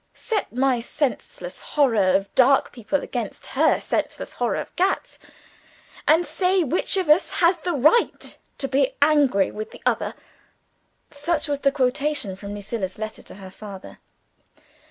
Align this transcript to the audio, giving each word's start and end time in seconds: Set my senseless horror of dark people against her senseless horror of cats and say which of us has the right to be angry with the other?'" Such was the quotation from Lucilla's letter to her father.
Set 0.15 0.51
my 0.51 0.79
senseless 0.79 1.61
horror 1.61 2.15
of 2.15 2.33
dark 2.33 2.71
people 2.71 3.01
against 3.01 3.45
her 3.45 3.79
senseless 3.79 4.33
horror 4.33 4.55
of 4.55 4.75
cats 4.75 5.19
and 6.07 6.25
say 6.25 6.63
which 6.63 6.97
of 6.97 7.07
us 7.07 7.33
has 7.33 7.59
the 7.59 7.73
right 7.73 8.39
to 8.57 8.67
be 8.67 8.95
angry 9.03 9.51
with 9.51 9.69
the 9.69 9.81
other?'" 9.85 10.15
Such 11.11 11.47
was 11.47 11.59
the 11.59 11.71
quotation 11.71 12.35
from 12.35 12.55
Lucilla's 12.55 12.97
letter 12.97 13.21
to 13.21 13.35
her 13.35 13.51
father. 13.51 13.99